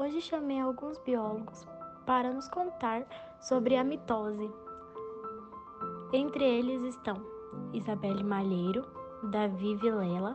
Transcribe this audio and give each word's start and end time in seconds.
Hoje 0.00 0.22
chamei 0.22 0.58
alguns 0.58 0.96
biólogos 0.96 1.68
para 2.06 2.32
nos 2.32 2.48
contar 2.48 3.04
sobre 3.38 3.76
a 3.76 3.84
mitose. 3.84 4.50
Entre 6.10 6.42
eles 6.42 6.82
estão 6.84 7.22
Isabelle 7.74 8.24
Malheiro, 8.24 8.82
Davi 9.24 9.76
Vilela, 9.76 10.32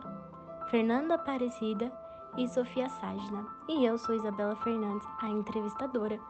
Fernanda 0.70 1.16
Aparecida 1.16 1.92
e 2.36 2.46
Sofia 2.46 2.88
Ságina. 2.88 3.44
E 3.68 3.84
eu 3.84 3.98
sou 3.98 4.14
Isabela 4.14 4.54
Fernandes, 4.54 5.08
a 5.20 5.28
entrevistadora. 5.28 6.20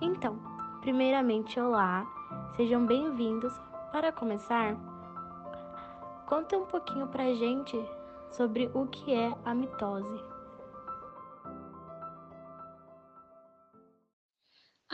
Então, 0.00 0.38
primeiramente, 0.80 1.58
olá, 1.58 2.06
sejam 2.54 2.86
bem-vindos. 2.86 3.52
Para 3.90 4.12
começar, 4.12 4.76
conta 6.26 6.56
um 6.56 6.66
pouquinho 6.66 7.08
pra 7.08 7.34
gente 7.34 7.76
sobre 8.30 8.70
o 8.72 8.86
que 8.86 9.12
é 9.12 9.34
a 9.44 9.52
mitose. 9.52 10.27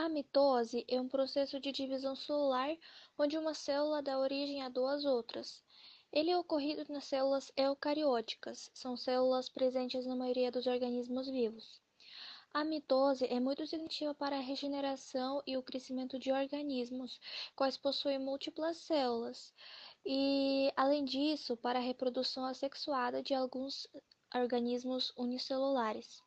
A 0.05 0.07
mitose 0.07 0.85
é 0.87 1.01
um 1.01 1.07
processo 1.07 1.59
de 1.59 1.71
divisão 1.71 2.15
celular 2.15 2.77
onde 3.17 3.39
uma 3.39 3.55
célula 3.55 4.03
dá 4.03 4.19
origem 4.19 4.61
a 4.61 4.69
duas 4.69 5.03
outras. 5.03 5.63
Ele 6.13 6.29
é 6.29 6.37
ocorrido 6.37 6.85
nas 6.93 7.05
células 7.05 7.51
eucarióticas, 7.57 8.69
são 8.71 8.95
células 8.95 9.49
presentes 9.49 10.05
na 10.05 10.15
maioria 10.15 10.51
dos 10.51 10.67
organismos 10.67 11.27
vivos. 11.27 11.81
A 12.53 12.63
mitose 12.63 13.25
é 13.25 13.39
muito 13.39 13.65
significativa 13.65 14.13
para 14.13 14.37
a 14.37 14.41
regeneração 14.41 15.41
e 15.47 15.57
o 15.57 15.63
crescimento 15.63 16.19
de 16.19 16.31
organismos, 16.31 17.19
quais 17.55 17.75
possuem 17.75 18.19
múltiplas 18.19 18.77
células, 18.77 19.51
e, 20.05 20.71
além 20.77 21.03
disso, 21.03 21.57
para 21.57 21.79
a 21.79 21.81
reprodução 21.81 22.45
assexuada 22.45 23.23
de 23.23 23.33
alguns 23.33 23.87
organismos 24.35 25.11
unicelulares. 25.17 26.21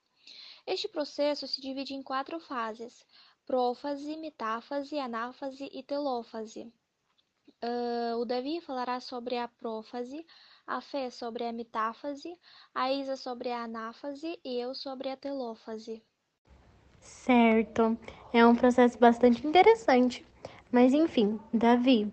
Este 0.67 0.89
processo 0.89 1.47
se 1.47 1.61
divide 1.61 1.95
em 1.95 2.03
quatro 2.03 2.39
fases: 2.41 3.07
prófase, 3.49 4.15
metáfase, 4.19 4.99
anáfase 4.99 5.71
e 5.73 5.83
telófase. 5.83 6.71
Uh, 7.65 8.19
o 8.19 8.27
Davi 8.27 8.61
falará 8.61 9.01
sobre 9.01 9.39
a 9.39 9.49
prófase, 9.49 10.25
a 10.67 10.83
Fé 10.83 11.09
sobre 11.09 11.45
a 11.45 11.53
metáfase, 11.53 12.37
a 12.75 12.93
Isa 12.93 13.17
sobre 13.17 13.51
a 13.51 13.65
anáfase 13.65 14.39
e 14.45 14.61
eu 14.61 14.75
sobre 14.75 15.09
a 15.09 15.17
telófase. 15.17 16.03
Certo, 17.01 17.99
é 18.35 18.47
um 18.47 18.55
processo 18.55 18.99
bastante 18.99 19.47
interessante. 19.47 20.27
Mas 20.71 20.93
enfim, 20.93 21.41
Davi, 21.53 22.13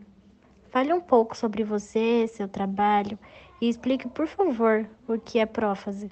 fale 0.70 0.94
um 0.94 1.02
pouco 1.02 1.36
sobre 1.36 1.66
você, 1.66 2.26
seu 2.30 2.48
trabalho 2.48 3.20
e 3.62 3.68
explique, 3.68 4.08
por 4.08 4.28
favor, 4.28 4.90
o 5.06 5.20
que 5.20 5.40
é 5.40 5.46
prófase. 5.46 6.10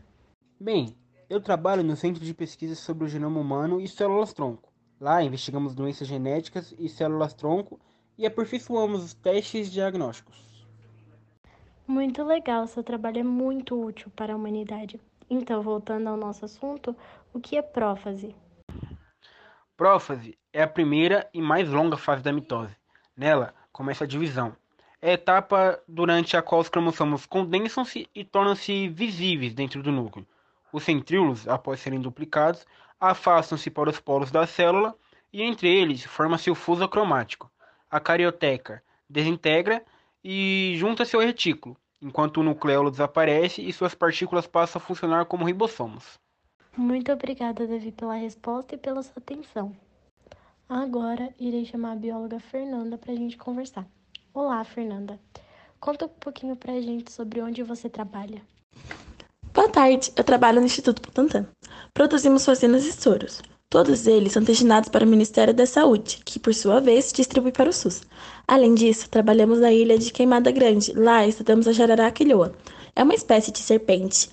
Bem, 0.59 0.97
eu 1.29 1.41
trabalho 1.41 1.81
no 1.81 1.95
Centro 1.95 2.23
de 2.23 2.33
Pesquisa 2.33 2.75
sobre 2.75 3.05
o 3.05 3.07
Genoma 3.07 3.39
Humano 3.39 3.79
e 3.79 3.87
Células-Tronco. 3.87 4.72
Lá 4.99 5.23
investigamos 5.23 5.75
doenças 5.75 6.07
genéticas 6.07 6.73
e 6.77 6.87
células-tronco 6.87 7.79
e 8.17 8.25
aperfeiçoamos 8.25 9.03
os 9.03 9.13
testes 9.13 9.71
diagnósticos. 9.71 10.53
Muito 11.85 12.23
legal, 12.23 12.65
seu 12.67 12.83
trabalho 12.83 13.19
é 13.19 13.23
muito 13.23 13.79
útil 13.79 14.11
para 14.15 14.33
a 14.33 14.35
humanidade. 14.35 14.99
Então, 15.29 15.61
voltando 15.61 16.07
ao 16.07 16.17
nosso 16.17 16.45
assunto, 16.45 16.95
o 17.33 17.39
que 17.39 17.57
é 17.57 17.61
prófase? 17.61 18.35
Prófase 19.75 20.37
é 20.53 20.61
a 20.61 20.67
primeira 20.67 21.27
e 21.33 21.41
mais 21.41 21.69
longa 21.69 21.97
fase 21.97 22.23
da 22.23 22.31
mitose. 22.31 22.75
Nela 23.17 23.53
começa 23.71 24.03
a 24.03 24.07
divisão. 24.07 24.55
É 25.01 25.11
a 25.11 25.13
etapa 25.13 25.81
durante 25.87 26.37
a 26.37 26.41
qual 26.41 26.61
os 26.61 26.69
cromossomos 26.69 27.25
condensam-se 27.25 28.07
e 28.15 28.23
tornam-se 28.23 28.87
visíveis 28.87 29.53
dentro 29.53 29.83
do 29.83 29.91
núcleo. 29.91 30.25
Os 30.71 30.83
centríolos, 30.83 31.47
após 31.47 31.79
serem 31.81 31.99
duplicados, 31.99 32.65
afastam-se 33.11 33.69
para 33.69 33.89
os 33.89 33.99
polos 33.99 34.31
da 34.31 34.47
célula 34.47 34.95
e 35.31 35.41
entre 35.41 35.67
eles 35.67 36.03
forma-se 36.05 36.49
o 36.49 36.55
fuso 36.55 36.87
cromático. 36.87 37.51
A 37.89 37.99
carioteca 37.99 38.81
desintegra 39.09 39.83
e 40.23 40.73
junta-se 40.77 41.15
ao 41.15 41.21
retículo, 41.21 41.75
enquanto 42.01 42.37
o 42.37 42.43
nucleolo 42.43 42.89
desaparece 42.89 43.61
e 43.61 43.73
suas 43.73 43.93
partículas 43.93 44.47
passam 44.47 44.81
a 44.81 44.85
funcionar 44.85 45.25
como 45.25 45.45
ribossomos. 45.45 46.17
Muito 46.75 47.11
obrigada, 47.11 47.67
Davi, 47.67 47.91
pela 47.91 48.15
resposta 48.15 48.75
e 48.75 48.77
pela 48.77 49.03
sua 49.03 49.19
atenção. 49.21 49.75
Agora 50.67 51.29
irei 51.37 51.65
chamar 51.65 51.91
a 51.91 51.95
bióloga 51.95 52.39
Fernanda 52.39 52.97
para 52.97 53.11
a 53.11 53.15
gente 53.15 53.37
conversar. 53.37 53.85
Olá, 54.33 54.63
Fernanda. 54.63 55.19
Conta 55.79 56.05
um 56.05 56.09
pouquinho 56.09 56.55
para 56.55 56.71
a 56.73 56.81
gente 56.81 57.11
sobre 57.11 57.41
onde 57.41 57.61
você 57.61 57.89
trabalha. 57.89 58.41
Tarde, 59.73 60.13
eu 60.15 60.23
trabalho 60.23 60.59
no 60.59 60.67
Instituto 60.67 61.01
Butantan. 61.01 61.47
Produzimos 61.95 62.45
vacinas 62.45 62.85
e 62.85 62.93
soros. 62.93 63.41
Todos 63.71 64.05
eles 64.05 64.31
são 64.31 64.43
destinados 64.43 64.87
para 64.87 65.03
o 65.03 65.07
Ministério 65.07 65.51
da 65.51 65.65
Saúde, 65.65 66.21
que, 66.23 66.39
por 66.39 66.53
sua 66.53 66.79
vez, 66.79 67.11
distribui 67.11 67.51
para 67.51 67.71
o 67.71 67.73
SUS. 67.73 68.03
Além 68.47 68.75
disso, 68.75 69.09
trabalhamos 69.09 69.59
na 69.59 69.73
ilha 69.73 69.97
de 69.97 70.13
Queimada 70.13 70.51
Grande. 70.51 70.93
Lá 70.93 71.25
estudamos 71.25 71.67
a 71.67 71.71
jararaca. 71.71 72.23
É 72.95 73.01
uma 73.01 73.15
espécie 73.15 73.51
de 73.51 73.57
serpente. 73.57 74.29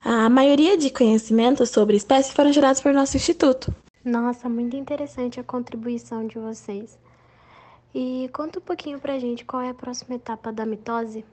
A 0.00 0.28
maioria 0.28 0.76
de 0.76 0.90
conhecimentos 0.90 1.70
sobre 1.70 1.94
a 1.94 1.96
espécie 1.96 2.32
foram 2.32 2.52
gerados 2.52 2.80
por 2.80 2.92
nosso 2.92 3.16
instituto. 3.16 3.72
Nossa, 4.04 4.48
muito 4.48 4.74
interessante 4.74 5.38
a 5.38 5.44
contribuição 5.44 6.26
de 6.26 6.40
vocês. 6.40 6.98
E 7.94 8.28
conta 8.32 8.58
um 8.58 8.62
pouquinho 8.62 8.98
pra 8.98 9.16
gente 9.20 9.44
qual 9.44 9.62
é 9.62 9.68
a 9.68 9.74
próxima 9.74 10.16
etapa 10.16 10.52
da 10.52 10.66
mitose. 10.66 11.24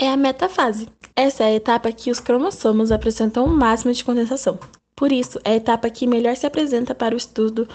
É 0.00 0.08
a 0.08 0.16
metafase. 0.16 0.88
Essa 1.16 1.42
é 1.42 1.46
a 1.48 1.54
etapa 1.54 1.90
que 1.90 2.08
os 2.08 2.20
cromossomos 2.20 2.92
apresentam 2.92 3.44
o 3.44 3.48
máximo 3.48 3.92
de 3.92 4.04
condensação. 4.04 4.56
Por 4.94 5.10
isso, 5.10 5.40
é 5.44 5.50
a 5.50 5.56
etapa 5.56 5.90
que 5.90 6.06
melhor 6.06 6.36
se 6.36 6.46
apresenta 6.46 6.94
para 6.94 7.16
o 7.16 7.18
estudo 7.18 7.68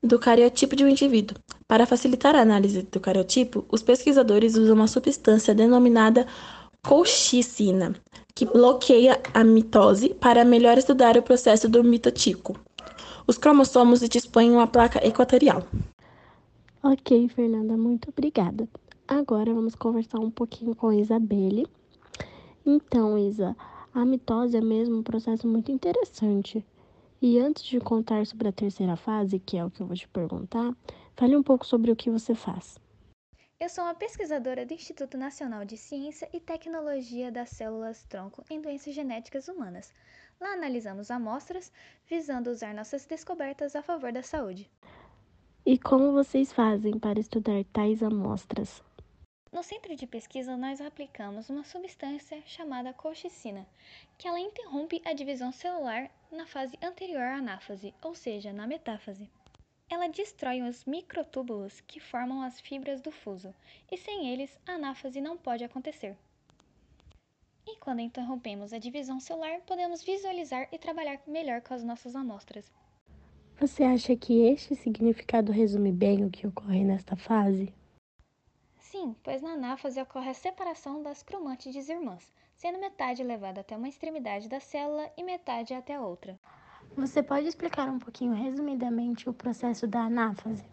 do 0.00 0.16
cariotipo 0.16 0.76
de 0.76 0.84
um 0.84 0.88
indivíduo. 0.88 1.36
Para 1.66 1.84
facilitar 1.84 2.36
a 2.36 2.42
análise 2.42 2.82
do 2.82 3.00
cariotipo, 3.00 3.64
os 3.72 3.82
pesquisadores 3.82 4.54
usam 4.54 4.76
uma 4.76 4.86
substância 4.86 5.52
denominada 5.52 6.28
colchicina, 6.86 7.96
que 8.36 8.44
bloqueia 8.44 9.20
a 9.32 9.42
mitose 9.42 10.10
para 10.14 10.44
melhor 10.44 10.78
estudar 10.78 11.16
o 11.16 11.22
processo 11.22 11.68
do 11.68 11.82
mitotico. 11.82 12.56
Os 13.26 13.36
cromossomos 13.36 14.00
dispõem 14.08 14.52
uma 14.52 14.68
placa 14.68 15.04
equatorial. 15.04 15.66
Ok, 16.84 17.28
Fernanda, 17.30 17.76
muito 17.76 18.10
obrigada. 18.10 18.68
Agora 19.06 19.52
vamos 19.52 19.74
conversar 19.74 20.18
um 20.18 20.30
pouquinho 20.30 20.74
com 20.74 20.88
a 20.88 20.96
Isabelle. 20.96 21.66
Então, 22.64 23.18
Isa, 23.18 23.54
a 23.92 24.02
mitose 24.02 24.56
é 24.56 24.62
mesmo 24.62 24.96
um 24.96 25.02
processo 25.02 25.46
muito 25.46 25.70
interessante. 25.70 26.64
E 27.20 27.38
antes 27.38 27.64
de 27.64 27.78
contar 27.80 28.26
sobre 28.26 28.48
a 28.48 28.52
terceira 28.52 28.96
fase, 28.96 29.38
que 29.38 29.58
é 29.58 29.64
o 29.64 29.70
que 29.70 29.82
eu 29.82 29.86
vou 29.86 29.94
te 29.94 30.08
perguntar, 30.08 30.74
fale 31.14 31.36
um 31.36 31.42
pouco 31.42 31.66
sobre 31.66 31.90
o 31.90 31.96
que 31.96 32.10
você 32.10 32.34
faz. 32.34 32.78
Eu 33.60 33.68
sou 33.68 33.84
uma 33.84 33.94
pesquisadora 33.94 34.64
do 34.64 34.72
Instituto 34.72 35.18
Nacional 35.18 35.66
de 35.66 35.76
Ciência 35.76 36.26
e 36.32 36.40
Tecnologia 36.40 37.30
das 37.30 37.50
Células 37.50 38.04
Tronco 38.04 38.42
em 38.48 38.58
Doenças 38.58 38.94
Genéticas 38.94 39.48
Humanas. 39.48 39.92
Lá 40.40 40.54
analisamos 40.54 41.10
amostras, 41.10 41.70
visando 42.08 42.50
usar 42.50 42.74
nossas 42.74 43.04
descobertas 43.04 43.76
a 43.76 43.82
favor 43.82 44.12
da 44.12 44.22
saúde. 44.22 44.70
E 45.64 45.78
como 45.78 46.12
vocês 46.12 46.52
fazem 46.52 46.98
para 46.98 47.20
estudar 47.20 47.64
tais 47.72 48.02
amostras? 48.02 48.82
No 49.54 49.62
centro 49.62 49.94
de 49.94 50.04
pesquisa, 50.04 50.56
nós 50.56 50.80
aplicamos 50.80 51.48
uma 51.48 51.62
substância 51.62 52.42
chamada 52.44 52.92
colchicina, 52.92 53.64
que 54.18 54.26
ela 54.26 54.40
interrompe 54.40 55.00
a 55.04 55.12
divisão 55.12 55.52
celular 55.52 56.10
na 56.28 56.44
fase 56.44 56.76
anterior 56.82 57.22
à 57.22 57.36
anáfase, 57.36 57.94
ou 58.02 58.16
seja, 58.16 58.52
na 58.52 58.66
metáfase. 58.66 59.30
Ela 59.88 60.08
destrói 60.08 60.60
os 60.62 60.84
microtúbulos 60.84 61.80
que 61.82 62.00
formam 62.00 62.42
as 62.42 62.60
fibras 62.60 63.00
do 63.00 63.12
fuso, 63.12 63.54
e 63.92 63.96
sem 63.96 64.28
eles 64.28 64.58
a 64.66 64.72
anáfase 64.72 65.20
não 65.20 65.36
pode 65.36 65.62
acontecer. 65.62 66.16
E 67.64 67.76
quando 67.76 68.00
interrompemos 68.00 68.72
a 68.72 68.78
divisão 68.78 69.20
celular, 69.20 69.60
podemos 69.60 70.02
visualizar 70.02 70.66
e 70.72 70.78
trabalhar 70.80 71.20
melhor 71.28 71.60
com 71.60 71.74
as 71.74 71.84
nossas 71.84 72.16
amostras. 72.16 72.72
Você 73.60 73.84
acha 73.84 74.16
que 74.16 74.48
este 74.48 74.74
significado 74.74 75.52
resume 75.52 75.92
bem 75.92 76.24
o 76.24 76.30
que 76.30 76.44
ocorre 76.44 76.82
nesta 76.82 77.14
fase? 77.14 77.72
Sim, 79.04 79.14
pois 79.22 79.42
na 79.42 79.50
anáfase 79.50 80.00
ocorre 80.00 80.30
a 80.30 80.34
separação 80.34 81.02
das 81.02 81.22
cromâtides 81.22 81.90
irmãs, 81.90 82.32
sendo 82.56 82.78
metade 82.78 83.22
levada 83.22 83.60
até 83.60 83.76
uma 83.76 83.86
extremidade 83.86 84.48
da 84.48 84.58
célula 84.60 85.12
e 85.14 85.22
metade 85.22 85.74
até 85.74 85.94
a 85.94 86.00
outra. 86.00 86.40
Você 86.96 87.22
pode 87.22 87.46
explicar 87.46 87.86
um 87.86 87.98
pouquinho 87.98 88.32
resumidamente 88.32 89.28
o 89.28 89.34
processo 89.34 89.86
da 89.86 90.04
anáfase? 90.04 90.64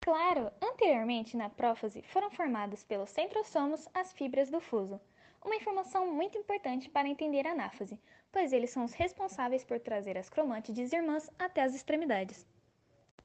Claro! 0.00 0.52
Anteriormente, 0.62 1.36
na 1.36 1.48
prófase, 1.48 2.00
foram 2.02 2.30
formadas 2.30 2.84
pelos 2.84 3.10
centrosomos 3.10 3.88
as 3.92 4.12
fibras 4.12 4.52
do 4.52 4.60
fuso. 4.60 5.00
Uma 5.44 5.56
informação 5.56 6.14
muito 6.14 6.38
importante 6.38 6.88
para 6.88 7.08
entender 7.08 7.44
a 7.44 7.50
anáfase, 7.50 7.98
pois 8.30 8.52
eles 8.52 8.70
são 8.70 8.84
os 8.84 8.92
responsáveis 8.92 9.64
por 9.64 9.80
trazer 9.80 10.16
as 10.16 10.30
cromâtides 10.30 10.92
irmãs 10.92 11.28
até 11.36 11.64
as 11.64 11.74
extremidades. 11.74 12.46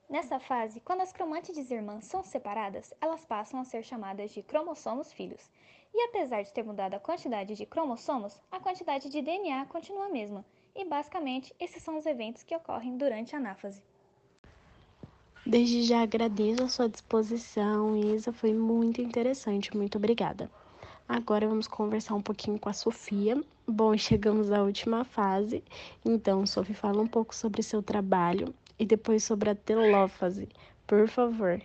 Nessa 0.08 0.40
fase, 0.40 0.80
quando 0.82 1.02
as 1.02 1.12
cromâtides 1.12 1.72
irmãs 1.72 2.06
são 2.06 2.24
separadas, 2.24 2.94
elas 3.02 3.26
passam 3.26 3.60
a 3.60 3.64
ser 3.64 3.84
chamadas 3.84 4.32
de 4.32 4.44
cromossomos 4.44 5.12
filhos. 5.12 5.50
E 5.92 6.04
apesar 6.04 6.44
de 6.44 6.54
ter 6.54 6.64
mudado 6.64 6.94
a 6.94 7.00
quantidade 7.00 7.56
de 7.56 7.66
cromossomos, 7.66 8.40
a 8.52 8.60
quantidade 8.60 9.10
de 9.10 9.22
DNA 9.22 9.66
continua 9.66 10.06
a 10.06 10.10
mesma. 10.10 10.46
E 10.76 10.86
basicamente, 10.86 11.56
esses 11.60 11.82
são 11.82 11.98
os 11.98 12.06
eventos 12.06 12.44
que 12.44 12.56
ocorrem 12.56 12.98
durante 12.98 13.36
a 13.36 13.40
anáfase. 13.40 13.82
Desde 15.44 15.84
já 15.84 16.04
agradeço 16.04 16.64
a 16.64 16.70
sua 16.70 16.90
disposição, 16.90 17.98
Isa, 17.98 18.32
foi 18.32 18.54
muito 18.54 19.02
interessante, 19.02 19.76
muito 19.76 19.98
obrigada. 19.98 20.52
Agora 21.10 21.48
vamos 21.48 21.68
conversar 21.68 22.14
um 22.14 22.22
pouquinho 22.22 22.60
com 22.60 22.70
a 22.70 22.74
Sofia. 22.74 23.44
Bom, 23.68 23.98
chegamos 23.98 24.52
à 24.52 24.62
última 24.62 25.04
fase, 25.04 25.64
então, 26.04 26.46
Sofia, 26.46 26.76
fala 26.76 27.02
um 27.02 27.08
pouco 27.08 27.34
sobre 27.34 27.64
seu 27.64 27.82
trabalho 27.82 28.54
e 28.78 28.86
depois 28.86 29.24
sobre 29.24 29.50
a 29.50 29.56
telófase, 29.56 30.50
por 30.86 31.08
favor. 31.08 31.62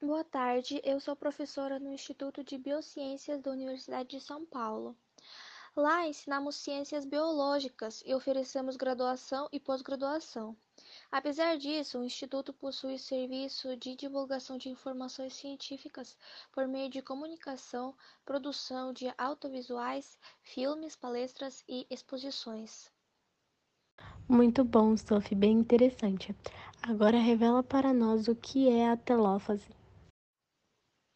Boa 0.00 0.24
tarde, 0.24 0.80
eu 0.84 0.98
sou 0.98 1.14
professora 1.14 1.78
no 1.78 1.92
Instituto 1.92 2.42
de 2.42 2.58
Biociências 2.58 3.40
da 3.40 3.52
Universidade 3.52 4.08
de 4.10 4.20
São 4.20 4.44
Paulo. 4.44 4.96
Lá 5.74 6.06
ensinamos 6.06 6.56
ciências 6.56 7.06
biológicas 7.06 8.02
e 8.04 8.14
oferecemos 8.14 8.76
graduação 8.76 9.48
e 9.50 9.58
pós-graduação. 9.58 10.54
Apesar 11.10 11.56
disso, 11.56 11.98
o 11.98 12.04
Instituto 12.04 12.52
possui 12.52 12.98
serviço 12.98 13.74
de 13.78 13.96
divulgação 13.96 14.58
de 14.58 14.68
informações 14.68 15.32
científicas 15.32 16.14
por 16.52 16.68
meio 16.68 16.90
de 16.90 17.00
comunicação, 17.00 17.96
produção 18.22 18.92
de 18.92 19.10
audiovisuais, 19.16 20.18
filmes, 20.42 20.94
palestras 20.94 21.64
e 21.66 21.86
exposições. 21.88 22.91
Muito 24.28 24.64
bom, 24.64 24.96
Sophie, 24.96 25.36
bem 25.36 25.52
interessante. 25.52 26.34
Agora 26.82 27.18
revela 27.18 27.62
para 27.62 27.92
nós 27.92 28.28
o 28.28 28.34
que 28.34 28.68
é 28.68 28.88
a 28.88 28.96
telófase. 28.96 29.68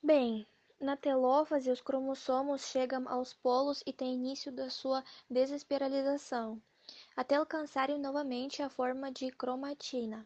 Bem, 0.03 0.47
na 0.81 0.97
telófase, 0.97 1.71
os 1.71 1.81
cromossomos 1.81 2.67
chegam 2.67 3.09
aos 3.09 3.33
polos 3.33 3.83
e 3.87 3.93
têm 3.93 4.15
início 4.15 4.53
da 4.53 4.69
sua 4.69 5.03
desespiralização 5.31 6.61
até 7.17 7.35
alcançarem 7.35 7.99
novamente 7.99 8.63
a 8.63 8.69
forma 8.69 9.11
de 9.11 9.31
cromatina. 9.33 10.25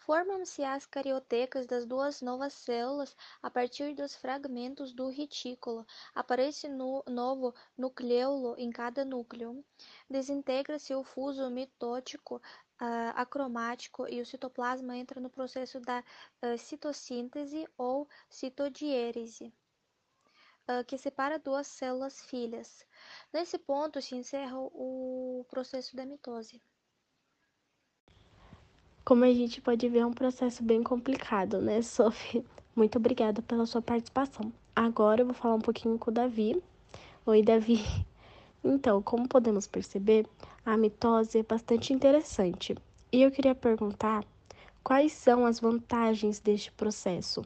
Formam-se 0.00 0.64
as 0.64 0.86
cariotecas 0.86 1.66
das 1.66 1.84
duas 1.84 2.22
novas 2.22 2.54
células 2.54 3.14
a 3.42 3.50
partir 3.50 3.94
dos 3.94 4.16
fragmentos 4.16 4.94
do 4.94 5.10
retículo. 5.10 5.86
Aparece 6.14 6.68
no 6.68 7.04
novo 7.06 7.54
nucleolo 7.76 8.54
em 8.58 8.70
cada 8.70 9.04
núcleo. 9.04 9.62
Desintegra-se 10.08 10.94
o 10.94 11.04
fuso 11.04 11.50
mitótico 11.50 12.36
uh, 12.36 13.12
acromático 13.14 14.08
e 14.08 14.22
o 14.22 14.26
citoplasma 14.26 14.96
entra 14.96 15.20
no 15.20 15.28
processo 15.28 15.78
da 15.80 16.02
uh, 16.42 16.56
citossíntese 16.56 17.68
ou 17.76 18.08
citodiérese 18.28 19.52
que 20.86 20.96
separa 20.96 21.36
duas 21.36 21.66
células 21.66 22.22
filhas. 22.22 22.86
Nesse 23.32 23.58
ponto 23.58 24.00
se 24.00 24.14
encerra 24.14 24.56
o 24.56 25.44
processo 25.50 25.96
da 25.96 26.06
mitose. 26.06 26.62
Como 29.04 29.24
a 29.24 29.32
gente 29.32 29.60
pode 29.60 29.88
ver, 29.88 30.00
é 30.00 30.06
um 30.06 30.12
processo 30.12 30.62
bem 30.62 30.82
complicado, 30.82 31.60
né, 31.60 31.80
Sophie? 31.82 32.44
Muito 32.76 32.96
obrigada 32.98 33.42
pela 33.42 33.66
sua 33.66 33.82
participação. 33.82 34.52
Agora 34.74 35.22
eu 35.22 35.26
vou 35.26 35.34
falar 35.34 35.54
um 35.54 35.60
pouquinho 35.60 35.98
com 35.98 36.10
o 36.10 36.14
Davi. 36.14 36.62
Oi, 37.26 37.42
Davi. 37.42 37.84
Então, 38.62 39.00
como 39.00 39.26
podemos 39.26 39.66
perceber, 39.66 40.26
a 40.66 40.76
mitose 40.76 41.38
é 41.38 41.42
bastante 41.42 41.94
interessante. 41.94 42.76
E 43.10 43.22
eu 43.22 43.30
queria 43.30 43.54
perguntar 43.54 44.22
quais 44.84 45.12
são 45.12 45.46
as 45.46 45.58
vantagens 45.58 46.40
deste 46.40 46.70
processo. 46.72 47.42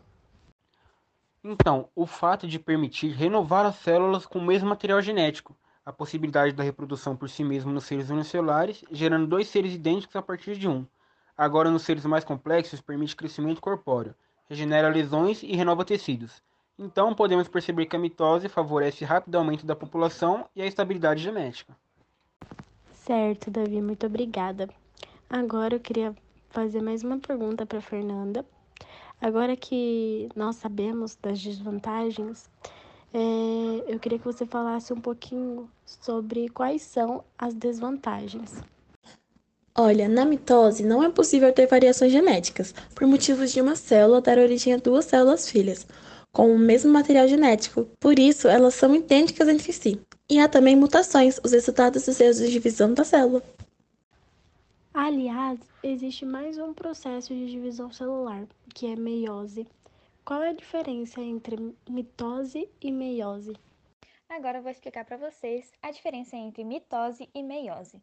Então, 1.42 1.88
o 1.94 2.04
fato 2.04 2.48
de 2.48 2.58
permitir 2.58 3.12
renovar 3.12 3.64
as 3.64 3.76
células 3.76 4.26
com 4.26 4.40
o 4.40 4.44
mesmo 4.44 4.68
material 4.68 5.00
genético, 5.00 5.56
a 5.84 5.92
possibilidade 5.92 6.52
da 6.52 6.64
reprodução 6.64 7.16
por 7.16 7.28
si 7.28 7.44
mesmo 7.44 7.70
nos 7.70 7.84
seres 7.84 8.10
unicelulares, 8.10 8.84
gerando 8.90 9.26
dois 9.26 9.46
seres 9.46 9.74
idênticos 9.74 10.16
a 10.16 10.22
partir 10.22 10.56
de 10.56 10.66
um. 10.66 10.84
Agora, 11.36 11.70
nos 11.70 11.82
seres 11.82 12.04
mais 12.04 12.24
complexos, 12.24 12.80
permite 12.80 13.16
crescimento 13.16 13.60
corpóreo, 13.60 14.14
regenera 14.48 14.88
lesões 14.88 15.42
e 15.42 15.54
renova 15.54 15.84
tecidos. 15.84 16.42
Então, 16.78 17.14
podemos 17.14 17.48
perceber 17.48 17.86
que 17.86 17.96
a 17.96 17.98
mitose 17.98 18.48
favorece 18.48 19.04
rápido 19.04 19.36
aumento 19.36 19.64
da 19.64 19.76
população 19.76 20.46
e 20.54 20.62
a 20.62 20.66
estabilidade 20.66 21.22
genética. 21.22 21.76
Certo, 22.92 23.50
Davi, 23.50 23.80
muito 23.80 24.06
obrigada. 24.06 24.68
Agora 25.28 25.74
eu 25.74 25.80
queria 25.80 26.14
fazer 26.50 26.80
mais 26.80 27.02
uma 27.02 27.18
pergunta 27.18 27.66
para 27.66 27.80
Fernanda 27.80 28.44
Agora 29.24 29.56
que 29.56 30.28
nós 30.36 30.56
sabemos 30.56 31.16
das 31.16 31.42
desvantagens, 31.42 32.50
é, 33.12 33.18
eu 33.86 33.98
queria 33.98 34.18
que 34.18 34.24
você 34.24 34.44
falasse 34.44 34.92
um 34.92 35.00
pouquinho 35.00 35.66
sobre 35.86 36.48
quais 36.50 36.82
são 36.82 37.24
as 37.38 37.54
desvantagens. 37.54 38.62
Olha, 39.76 40.08
na 40.08 40.24
mitose 40.24 40.84
não 40.84 41.02
é 41.02 41.10
possível 41.10 41.52
ter 41.52 41.66
variações 41.66 42.12
genéticas, 42.12 42.72
por 42.94 43.08
motivos 43.08 43.52
de 43.52 43.60
uma 43.60 43.74
célula 43.74 44.20
dar 44.20 44.38
origem 44.38 44.72
a 44.72 44.76
duas 44.76 45.04
células 45.04 45.50
filhas, 45.50 45.84
com 46.32 46.54
o 46.54 46.56
mesmo 46.56 46.92
material 46.92 47.26
genético. 47.26 47.84
Por 47.98 48.16
isso, 48.16 48.46
elas 48.46 48.74
são 48.74 48.94
idênticas 48.94 49.48
entre 49.48 49.72
si. 49.72 50.00
E 50.30 50.38
há 50.38 50.48
também 50.48 50.76
mutações, 50.76 51.40
os 51.42 51.50
resultados 51.50 52.06
dos 52.06 52.20
erros 52.20 52.38
de 52.38 52.52
divisão 52.52 52.94
da 52.94 53.02
célula. 53.02 53.42
Aliás, 54.94 55.58
existe 55.82 56.24
mais 56.24 56.56
um 56.56 56.72
processo 56.72 57.34
de 57.34 57.50
divisão 57.50 57.90
celular, 57.90 58.46
que 58.72 58.86
é 58.86 58.94
meiose. 58.94 59.66
Qual 60.24 60.40
é 60.40 60.50
a 60.50 60.54
diferença 60.54 61.20
entre 61.20 61.74
mitose 61.90 62.68
e 62.80 62.92
meiose? 62.92 63.56
Agora 64.28 64.58
eu 64.58 64.62
vou 64.62 64.70
explicar 64.70 65.04
para 65.04 65.16
vocês 65.16 65.72
a 65.82 65.90
diferença 65.90 66.36
entre 66.36 66.62
mitose 66.62 67.28
e 67.34 67.42
meiose. 67.42 68.00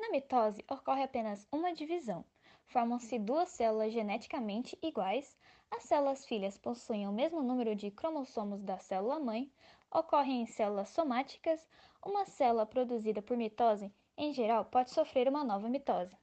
Na 0.00 0.08
mitose 0.08 0.64
ocorre 0.66 1.02
apenas 1.02 1.46
uma 1.52 1.74
divisão. 1.74 2.24
Formam-se 2.64 3.18
duas 3.18 3.50
células 3.50 3.92
geneticamente 3.92 4.78
iguais. 4.80 5.36
As 5.70 5.82
células 5.82 6.24
filhas 6.24 6.56
possuem 6.56 7.06
o 7.06 7.12
mesmo 7.12 7.42
número 7.42 7.76
de 7.76 7.90
cromossomos 7.90 8.62
da 8.62 8.78
célula 8.78 9.20
mãe. 9.20 9.52
Ocorrem 9.92 10.40
em 10.40 10.46
células 10.46 10.88
somáticas. 10.88 11.68
Uma 12.02 12.24
célula 12.24 12.64
produzida 12.64 13.20
por 13.20 13.36
mitose, 13.36 13.92
em 14.16 14.32
geral, 14.32 14.64
pode 14.64 14.90
sofrer 14.90 15.28
uma 15.28 15.44
nova 15.44 15.68
mitose. 15.68 16.16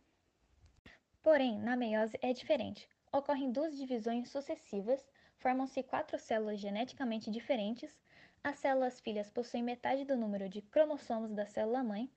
Porém, 1.22 1.60
na 1.60 1.76
meiose 1.76 2.18
é 2.20 2.34
diferente. 2.34 2.90
Ocorrem 3.14 3.52
duas 3.52 3.78
divisões 3.78 4.30
sucessivas, 4.32 5.08
formam-se 5.38 5.84
quatro 5.84 6.18
células 6.18 6.60
geneticamente 6.60 7.30
diferentes. 7.30 7.96
As 8.44 8.58
células 8.58 9.00
filhas 9.00 9.30
possuem 9.30 9.62
metade 9.62 10.04
do 10.04 10.18
número 10.18 10.50
de 10.50 10.64
cromossomos 10.64 11.32
da 11.32 11.46
célula 11.46 11.84
mãe. 11.84 12.10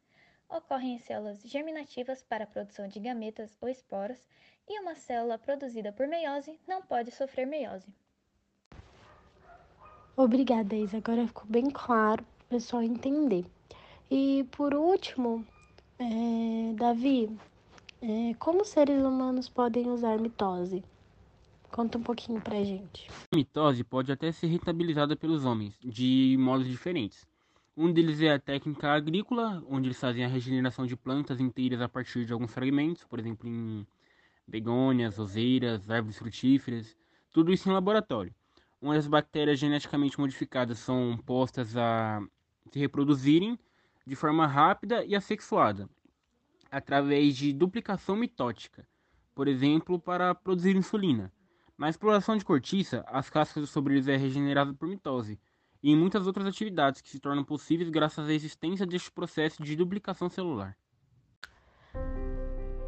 Ocorrem 0.51 0.99
células 0.99 1.41
germinativas 1.45 2.23
para 2.23 2.43
a 2.43 2.47
produção 2.47 2.89
de 2.89 2.99
gametas 2.99 3.57
ou 3.61 3.69
esporas, 3.69 4.27
e 4.69 4.81
uma 4.81 4.95
célula 4.95 5.39
produzida 5.39 5.93
por 5.93 6.07
meiose 6.07 6.59
não 6.67 6.83
pode 6.83 7.11
sofrer 7.13 7.47
meiose. 7.47 7.87
Obrigada, 10.17 10.75
Isa. 10.75 10.99
Agora 10.99 11.27
ficou 11.27 11.45
bem 11.49 11.71
claro 11.71 12.25
para 12.25 12.45
o 12.45 12.49
pessoal 12.49 12.83
entender. 12.83 13.45
E 14.11 14.45
por 14.51 14.75
último, 14.75 15.47
é, 15.99 16.73
Davi, 16.75 17.31
é, 18.03 18.35
como 18.35 18.65
seres 18.65 19.03
humanos 19.03 19.49
podem 19.49 19.89
usar 19.89 20.19
mitose? 20.19 20.83
Conta 21.71 21.97
um 21.97 22.03
pouquinho 22.03 22.41
pra 22.41 22.65
gente. 22.65 23.09
A 23.33 23.37
mitose 23.37 23.85
pode 23.85 24.11
até 24.11 24.33
ser 24.33 24.49
rentabilizada 24.49 25.15
pelos 25.15 25.45
homens, 25.45 25.79
de 25.81 26.37
modos 26.39 26.67
diferentes. 26.67 27.30
Um 27.77 27.93
deles 27.93 28.21
é 28.21 28.33
a 28.33 28.39
técnica 28.39 28.91
agrícola, 28.91 29.65
onde 29.69 29.87
eles 29.87 30.01
fazem 30.01 30.25
a 30.25 30.29
regeneração 30.29 30.87
de 30.87 30.97
plantas 30.97 31.41
inteiras 31.41 31.81
a 31.81 31.89
partir 31.89 32.25
de 32.25 32.33
alguns 32.33 32.53
fragmentos, 32.53 33.05
por 33.05 33.19
exemplo, 33.19 33.49
em 33.49 33.87
begônias, 34.47 35.17
roseiras, 35.17 35.89
árvores 35.89 36.19
frutíferas, 36.19 36.97
tudo 37.33 37.53
isso 37.53 37.69
em 37.69 37.73
laboratório, 37.73 38.35
onde 38.83 38.99
as 38.99 39.07
bactérias 39.07 39.59
geneticamente 39.59 40.19
modificadas 40.19 40.81
são 40.81 41.17
postas 41.25 41.77
a 41.77 42.21
se 42.73 42.79
reproduzirem 42.79 43.59
de 44.05 44.17
forma 44.17 44.47
rápida 44.47 45.05
e 45.05 45.15
assexuada, 45.15 45.89
através 46.71 47.37
de 47.37 47.53
duplicação 47.53 48.17
mitótica, 48.17 48.87
por 49.33 49.47
exemplo, 49.47 49.99
para 49.99 50.35
produzir 50.35 50.75
insulina. 50.75 51.33
Na 51.79 51.89
exploração 51.89 52.37
de 52.37 52.45
cortiça, 52.45 53.05
as 53.07 53.31
cascas 53.31 53.63
dos 53.63 53.71
sobreiros 53.71 54.09
é 54.09 54.17
regenerada 54.17 54.75
por 54.75 54.89
mitose, 54.89 55.41
e 55.83 55.91
em 55.91 55.97
muitas 55.97 56.27
outras 56.27 56.47
atividades 56.47 57.01
que 57.01 57.11
se 57.11 57.21
tornam 57.21 57.45
possíveis 57.45 57.91
graças 57.91 58.29
à 58.29 58.33
existência 58.33 58.87
deste 58.87 59.11
processo 59.11 59.63
de 59.63 59.77
duplicação 59.77 60.29
celular. 60.29 60.77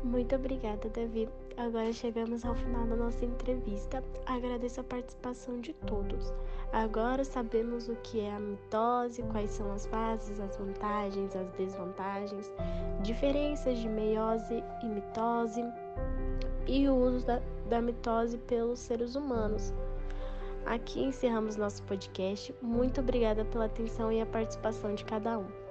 Muito 0.04 0.34
obrigada, 0.34 0.88
Davi. 0.88 1.28
Agora 1.56 1.92
chegamos 1.92 2.44
ao 2.44 2.56
final 2.56 2.86
da 2.86 2.96
nossa 2.96 3.24
entrevista. 3.24 4.02
Agradeço 4.26 4.80
a 4.80 4.84
participação 4.84 5.60
de 5.60 5.72
todos. 5.74 6.32
Agora 6.72 7.24
sabemos 7.24 7.88
o 7.88 7.94
que 7.96 8.20
é 8.20 8.34
a 8.34 8.40
mitose, 8.40 9.22
quais 9.30 9.50
são 9.50 9.72
as 9.72 9.86
fases, 9.86 10.40
as 10.40 10.56
vantagens, 10.56 11.36
as 11.36 11.48
desvantagens, 11.52 12.50
diferenças 13.02 13.78
de 13.78 13.88
meiose 13.88 14.62
e 14.82 14.86
mitose 14.86 15.62
e 16.66 16.88
o 16.88 16.94
uso 16.94 17.24
da, 17.24 17.40
da 17.68 17.80
mitose 17.80 18.38
pelos 18.38 18.80
seres 18.80 19.14
humanos. 19.14 19.72
Aqui 20.66 21.02
encerramos 21.02 21.56
nosso 21.56 21.82
podcast. 21.82 22.54
Muito 22.62 23.00
obrigada 23.00 23.44
pela 23.44 23.66
atenção 23.66 24.12
e 24.12 24.20
a 24.20 24.26
participação 24.26 24.94
de 24.94 25.04
cada 25.04 25.38
um. 25.38 25.61